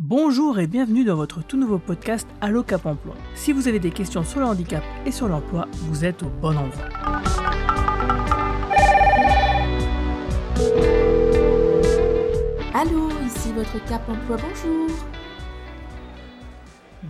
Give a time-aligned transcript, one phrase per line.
[0.00, 3.16] Bonjour et bienvenue dans votre tout nouveau podcast Allo Cap Emploi.
[3.34, 6.56] Si vous avez des questions sur le handicap et sur l'emploi, vous êtes au bon
[6.56, 6.84] endroit.
[12.72, 14.88] Allô, ici votre Cap Emploi, bonjour.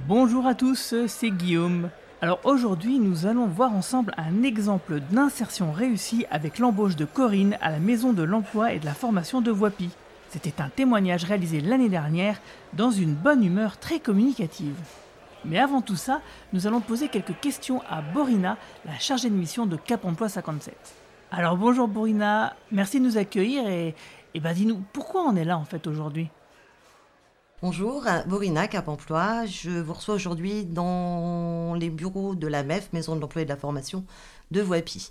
[0.06, 1.90] Bonjour à tous, c'est Guillaume.
[2.22, 7.70] Alors aujourd'hui, nous allons voir ensemble un exemple d'insertion réussie avec l'embauche de Corinne à
[7.70, 9.90] la Maison de l'Emploi et de la Formation de Voipy.
[10.30, 12.40] C'était un témoignage réalisé l'année dernière
[12.74, 14.76] dans une bonne humeur très communicative.
[15.44, 16.20] Mais avant tout ça,
[16.52, 20.74] nous allons poser quelques questions à Borina, la chargée de mission de Cap Emploi 57.
[21.30, 23.94] Alors bonjour Borina, merci de nous accueillir et,
[24.34, 26.28] ben dis-nous, pourquoi on est là en fait aujourd'hui?
[27.62, 29.46] Bonjour, Borina, Cap Emploi.
[29.46, 33.50] Je vous reçois aujourd'hui dans les bureaux de la MEF, Maison de l'Emploi et de
[33.50, 34.04] la Formation
[34.50, 35.08] de Voipy.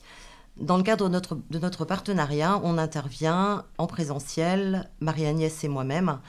[0.59, 6.20] Dans le cadre de notre, de notre partenariat, on intervient en présentiel, Marie-Agnès et moi-même,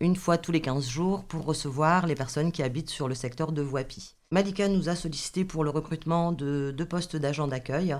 [0.00, 3.52] une fois tous les 15 jours pour recevoir les personnes qui habitent sur le secteur
[3.52, 4.16] de Voipy.
[4.32, 7.96] Malika nous a sollicité pour le recrutement de deux postes d'agents d'accueil.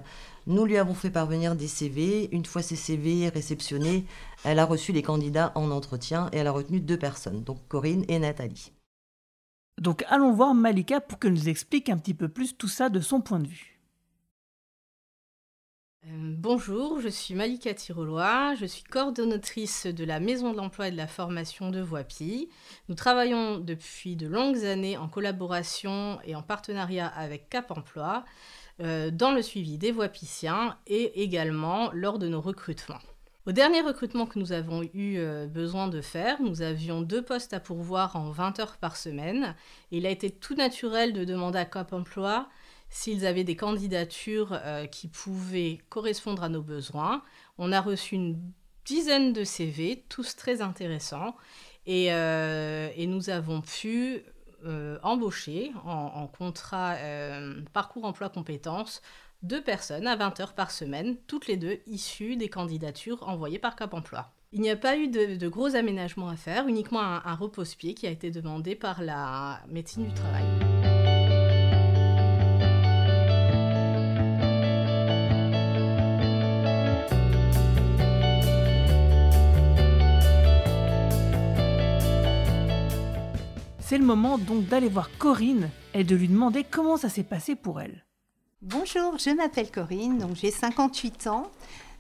[0.48, 2.29] Nous lui avons fait parvenir des CV.
[2.33, 4.07] Une fois ces CV réceptionnés,
[4.42, 8.05] elle a reçu les candidats en entretien et elle a retenu deux personnes, donc Corinne
[8.09, 8.73] et Nathalie.
[9.81, 12.98] Donc allons voir Malika pour qu'elle nous explique un petit peu plus tout ça de
[12.98, 13.76] son point de vue.
[16.07, 20.91] Euh, bonjour, je suis Malika Tirolois, je suis coordonnatrice de la Maison de l'Emploi et
[20.93, 22.48] de la Formation de Voipy.
[22.89, 28.25] Nous travaillons depuis de longues années en collaboration et en partenariat avec Cap Emploi
[28.81, 33.01] euh, dans le suivi des Voipiciens et également lors de nos recrutements.
[33.47, 37.53] Au dernier recrutement que nous avons eu euh, besoin de faire, nous avions deux postes
[37.53, 39.57] à pourvoir en 20 heures par semaine.
[39.91, 42.48] il a été tout naturel de demander à Cap Emploi
[42.89, 47.23] s'ils avaient des candidatures euh, qui pouvaient correspondre à nos besoins.
[47.59, 48.41] On a reçu une
[48.84, 51.37] dizaine de CV, tous très intéressants,
[51.87, 54.23] et, euh, nous avons pu
[54.64, 56.97] euh, embaucher en, contrat
[57.73, 59.03] parcours emploi compétences
[59.42, 63.77] deux personnes à 20 heures par semaine, toutes les deux issues des candidatures envoyées par
[63.77, 64.33] Cap Emploi.
[64.53, 68.07] Il n'y a pas eu de, gros aménagements à faire, uniquement un, un repose-pied qui
[68.07, 70.76] a été demandé par la médecine du travail.
[83.89, 87.55] C'est le moment donc d'aller voir Corinne et de lui demander comment ça s'est passé
[87.55, 88.05] pour elle.
[88.61, 91.52] Bonjour, je m'appelle Corinne, donc j'ai 58 ans.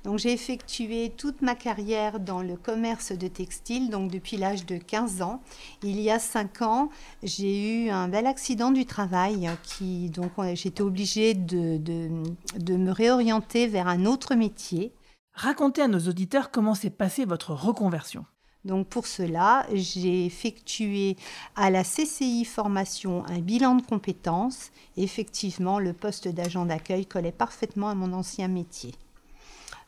[0.02, 4.78] Donc j'ai effectué toute ma carrière dans le commerce de textile, donc depuis l'âge de
[4.78, 5.40] 15 ans.
[5.84, 6.88] Il y a 5 ans,
[7.22, 12.10] j'ai eu un bel accident du travail qui donc j'étais obligée de, de,
[12.58, 14.92] de me réorienter vers un autre métier.
[15.34, 18.24] Racontez à nos auditeurs comment s'est passée votre reconversion.
[18.66, 21.16] Donc pour cela, j'ai effectué
[21.54, 24.72] à la CCI formation un bilan de compétences.
[24.96, 28.92] Effectivement, le poste d'agent d'accueil collait parfaitement à mon ancien métier.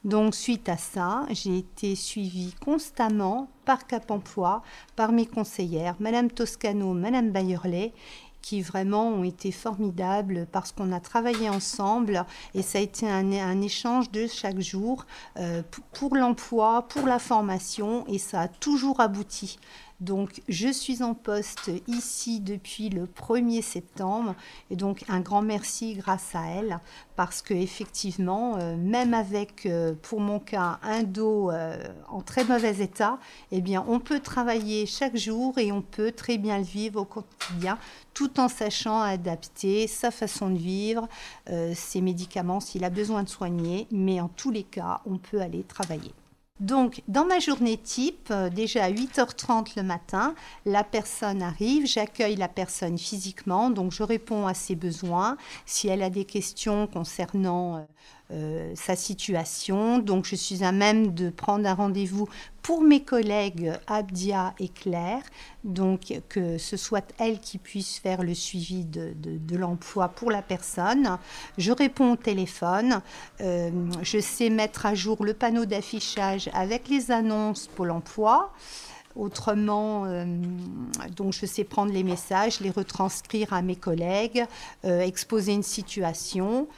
[0.05, 4.62] Donc suite à ça, j'ai été suivie constamment par Cap Emploi,
[4.95, 7.93] par mes conseillères, Madame Toscano, Madame Bayerley,
[8.43, 13.60] qui vraiment ont été formidables parce qu'on a travaillé ensemble et ça a été un,
[13.60, 15.04] échange de chaque jour
[15.38, 15.62] euh,
[15.93, 19.59] pour l'emploi, pour la formation et ça a toujours abouti.
[20.00, 24.34] Donc je suis en poste ici depuis le 1er septembre.
[24.70, 26.81] Et donc un grand merci grâce à elle.
[27.16, 31.50] Parce que effectivement euh, même avec euh, pour mon cas un dos
[32.09, 33.19] en très mauvais état,
[33.50, 37.04] eh bien on peut travailler chaque jour et on peut très bien le vivre au
[37.04, 37.78] quotidien
[38.19, 41.09] tout en sachant adapter sa façon de vivre,
[41.50, 45.41] euh, ses médicaments s'il a besoin de soigner, mais en tous les cas, on peut
[45.41, 46.12] aller travailler.
[46.60, 50.34] Donc, dans ma journée type, euh, déjà à 8h30 le matin,
[50.66, 55.36] la personne arrive, j'accueille la personne physiquement, donc je réponds à ses besoins.
[55.66, 57.86] Si elle a des questions concernant
[58.31, 60.00] euh, sa situation.
[60.00, 62.28] Donc je suis à même de prendre un rendez-vous
[62.61, 65.22] pour mes collègues Abdia et Claire,
[65.65, 71.16] donc que ce soit elles qui puissent faire le suivi de, l'emploi pour la personne.
[71.57, 73.01] Je réponds au téléphone,
[73.41, 73.71] euh,
[74.03, 78.53] je sais mettre à jour le panneau d'affichage avec les annonces pour l'emploi.
[79.16, 80.27] Autrement, euh,
[81.16, 84.45] donc je sais prendre les messages, les retranscrire à mes collègues,
[84.84, 86.69] exposer une situation.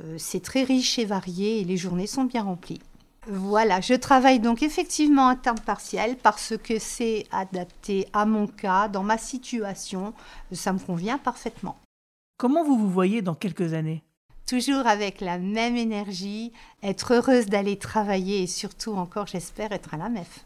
[0.00, 2.80] Euh, c'est très riche et varié et les journées sont bien remplies.
[3.28, 8.88] Voilà, je travaille donc effectivement à temps partiel parce que c'est adapté à mon cas,
[8.88, 10.12] dans ma situation,
[10.50, 11.76] ça me convient parfaitement.
[12.36, 14.02] Comment vous vous voyez dans quelques années?
[14.46, 16.52] Toujours avec la même énergie,
[16.82, 20.44] être heureuse d'aller travailler et surtout encore, j'espère, être à la MEF.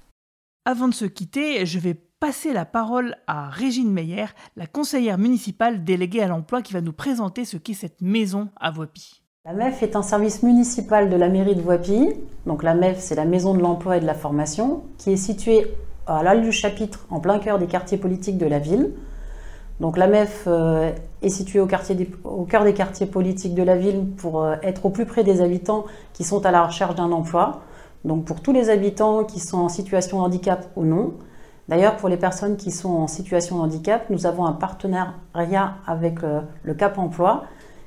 [0.66, 4.26] Avant de se quitter, je vais passer la parole à Régine Meyer,
[4.56, 8.70] la conseillère municipale déléguée à l'emploi qui va nous présenter ce qu'est cette maison à
[8.70, 9.22] Voipy.
[9.46, 12.08] La MEF est un service municipal de la mairie de Voipy.
[12.46, 15.72] Donc la MEF, c'est la maison de l'emploi et de la formation, qui est située
[16.08, 18.90] à l'Al du Chapitre, en plein cœur des quartiers politiques de la ville.
[19.78, 20.90] Donc la MEF euh,
[21.22, 21.68] est située au,
[22.24, 25.40] au, cœur des quartiers politiques de la ville pour euh, être au plus près des
[25.40, 27.60] habitants qui sont à la recherche d'un emploi.
[28.04, 31.14] Donc pour tous les habitants qui sont en situation de handicap ou non.
[31.68, 36.24] D'ailleurs, pour les personnes qui sont en situation de handicap, nous avons un partenariat avec
[36.24, 37.44] euh, le Cap Emploi